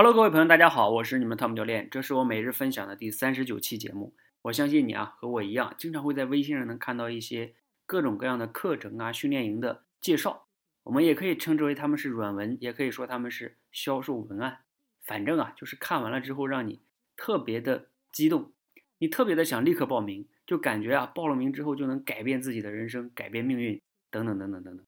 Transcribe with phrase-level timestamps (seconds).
[0.00, 4.14] Hello，各位朋友，大家好，我是你们汤姆教练，这是我每日分享的第三十九期节目。
[4.42, 10.46] 我相信你啊，和我一样，经常会在微信上能看到一些各种各样的课程啊、训练营的介绍，
[10.84, 14.58] 我们也可以称之为他们是软文，也可以说他们是销售文案。
[15.02, 16.80] 反正啊，就是看完了之后让你
[17.16, 18.52] 特别的激动，
[18.98, 24.86] 你特别的想立刻报名，就感觉啊，报了名之后就能改变自己的人生，改变命运，等等等等等等。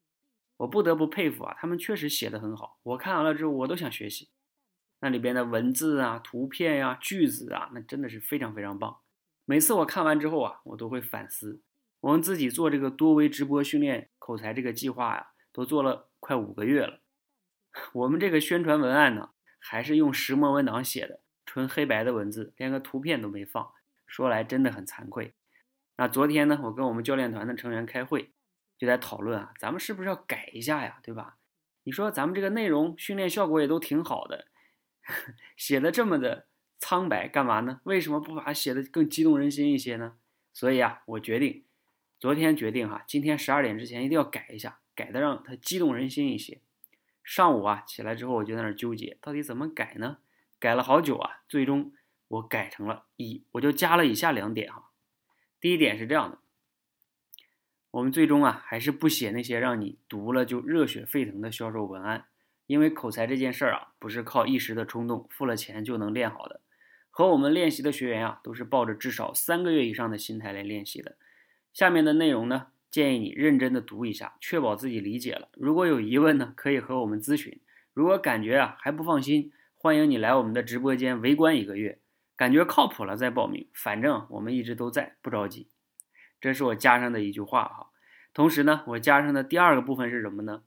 [0.59, 4.29] 我不得不佩服啊，他们确实写的很好，我看完了之后我都想学习。
[5.01, 8.98] 那里边的文字啊、图片呀、句子啊，那真的是非常非常棒。
[9.45, 11.62] 每次我看完之后啊，我都会反思。
[12.01, 17.01] 我们自己做这个多维直播训练口才这个计划呀，都做了快五个月了。
[17.92, 23.73] 我们这个宣传文案呢，还是用石墨文档写的，纯黑白的文字，连个图片都没放。
[24.06, 25.34] 说来真的很惭愧。
[25.97, 28.33] 那昨天呢，我跟我们教练团的成员开会，
[28.78, 31.37] 就在讨论啊，咱们是不是要改一下呀，对吧？
[31.84, 34.47] 你说咱们这个内容训练效果也都挺好的。
[35.56, 36.46] 写的这么的
[36.78, 37.80] 苍白，干嘛呢？
[37.84, 40.17] 为什么不把它写的更激动人心一些呢？
[40.52, 41.64] 所以啊，我决定，
[42.19, 46.61] 昨天决定哈，今天十二点之前一定要改一下，改的让它激动人心一些。
[47.22, 50.19] 上午啊起来之后，我就在那儿纠结，到底怎么改呢？
[50.58, 51.92] 改了好久啊，最终
[52.28, 54.91] 我改成了一，我就加了以下两点哈。
[55.61, 56.39] 第一点是这样的，
[57.92, 62.27] 我们最终啊还是不写那些让你读了就热血沸腾的销售文案。
[62.71, 66.61] 因为口才这件事儿啊，不是靠一时的冲动付了钱就能练好的。
[67.11, 71.17] 和我们练习的学员啊，都是抱着至少三个月以上的心态来练习的。
[71.73, 75.48] 下面的内容呢，建议你认真的读一下，确保自己理解了。
[75.55, 77.61] 如果有疑问呢，可以和我们咨询。
[77.93, 81.98] 如果感觉啊还不放心，欢迎你来我们的直播间围观一个月，
[82.37, 83.69] 感觉靠谱了再报名。
[83.75, 85.69] 反正我们一直都在，不着急。
[86.41, 87.91] 这是我加上的一句话哈。
[88.33, 90.63] 同时呢，我加上的第二个部分是什么呢？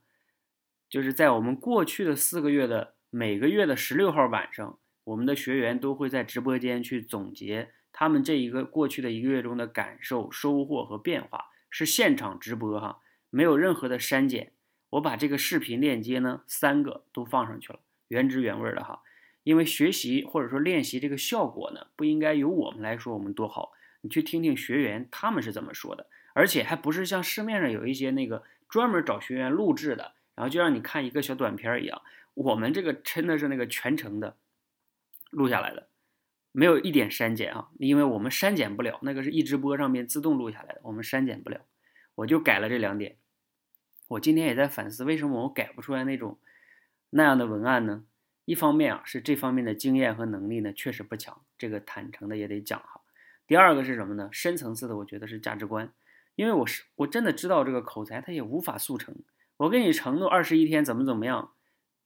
[0.88, 13.00] 就是在我们过去的四个月的每个月的十六号晚上，我们的学员都会在直播间去总结他们这一个过去的一个月中的感受、收获和变化，是现场直播哈，
[13.30, 14.52] 没有任何的删减。
[14.90, 19.02] 我把这个视频链接呢，三个都放上去了，原汁原味的哈。
[19.42, 30.12] 因为学习或者说练习这个效果呢，不应该由我们来说我们多好，你去听听学员他们是怎么说的，而且还不是像市面上有一些那个专门找学员录制的。
[30.34, 32.02] 然后就让你看一个小短片儿一样，
[32.34, 34.36] 我们这个真的是那个全程的
[35.30, 35.88] 录下来的，
[36.52, 41.60] 没有一点删减啊，因为我们删减不了，那个是一直播上面自动录下来的，我们删减不了，
[42.16, 43.16] 我就改了这两点。
[44.08, 46.38] 我今天也在反思，为什么我改不出来那种
[47.10, 48.04] 那样的文案呢？
[48.44, 53.00] 一方面啊，是这方面的经验和能力呢确实不强，这个坦诚的也得讲哈。
[53.46, 54.28] 第二个是什么呢？
[54.32, 55.92] 深层次的，我觉得是价值观，
[56.34, 59.14] 因为我是我真的知道这个口才它也无法速成。
[59.56, 61.52] 我给你承诺二十一天怎么怎么样，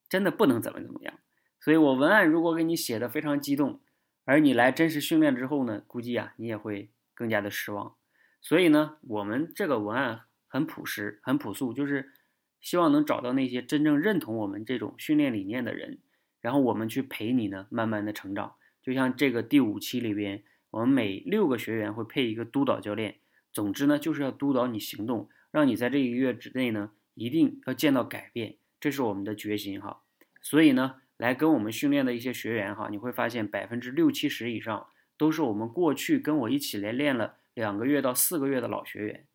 [0.09, 1.19] 真的不能怎么怎么样。
[1.60, 3.81] 所以我文案如果给你写的非常激动，
[4.25, 7.97] 而你来真实训练之后呢，估计啊你也会更加的失望。
[8.41, 12.12] 所以呢，我们这个文案很朴实、很朴素，就是
[12.60, 15.98] 希望能找到那些真正认同我们这种训练理念的人，
[16.41, 18.54] 然后我们去陪你呢，慢慢的成长。
[18.82, 23.16] 就像这个第五期里边，我们每六个学员会配一个督导教练。
[23.53, 26.92] 总之呢，就是要督导你行动，让你在这一个月之内呢。
[27.18, 30.02] 一定要见到改变，这是我们的决心哈。
[30.40, 34.86] 所以呢，来跟我们训练的一些学员哈，你会发现百分之六七十以上
[35.16, 39.26] 都是我们过去跟我一起来练了两个月到四个月的老学员，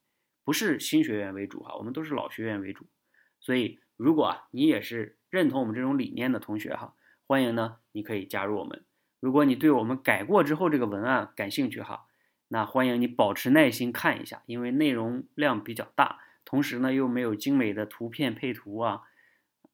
[0.46, 2.86] 不是新学员为主哈，我们都是老学员为主。
[3.42, 6.96] 所以，如果啊你也是认同我们这种理念的同学哈，
[7.28, 8.84] 欢迎呢你可以加入我们。
[9.20, 12.06] 如果你对我们改过之后这个文案感兴趣哈，
[12.48, 16.20] 那欢迎你保持耐心看一下，因为内容量比较大。
[16.46, 19.04] 同时呢，又没有精美的图片配图啊，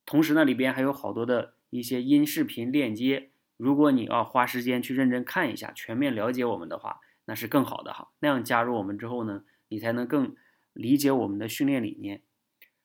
[0.06, 3.32] 同时呢，里边还有好多的一些音视频链接。
[3.58, 8.10] 如果你要花时间去认真看一下，全面了解我们的话，那是更好的哈。
[8.20, 10.36] 那样加入我们之后呢，你才能更
[10.72, 12.22] 理解我们的训练理念。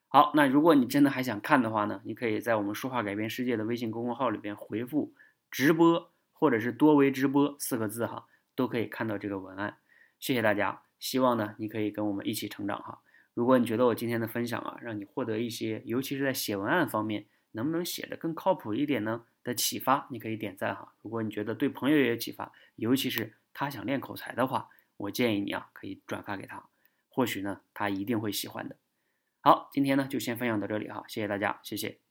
[0.09, 5.15] 好，那如果你真的还想看的话呢，你可以在我们说话改变世界的微信公众号里边回复
[5.51, 8.27] “直播”或者是“多维直播”四个字哈，
[8.57, 9.79] 都可以看到这个文案。
[10.19, 13.01] 谢谢大家，希望呢你可以跟我们一起成长哈。
[13.35, 19.27] 如果你觉得我今天的分享啊，让你获得一些，尤其是在写文案方面，能不能写的更靠谱一点呢？
[19.43, 20.95] 的启发，你可以点赞哈。
[21.03, 26.65] 如果你觉得对朋友也有启发，尤其是他想练口才的话，我建议你啊，可以转发给他，
[27.09, 28.77] 或许呢，他一定会喜欢的。
[29.41, 32.04] 好，今天呢就先分享到这里哈，谢谢大家，谢谢。